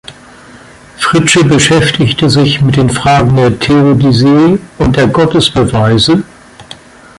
Fritzsche 0.97 1.43
beschäftigte 1.43 2.27
sich 2.27 2.59
mit 2.59 2.75
den 2.75 2.89
Fragen 2.89 3.35
der 3.35 3.59
Theodizee 3.59 4.57
und 4.79 4.97
der 4.97 5.05
Gottesbeweise. 5.07 6.23